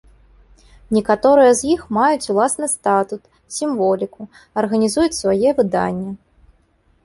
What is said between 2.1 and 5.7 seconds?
уласны статут, сімволіку, арганізуюць свае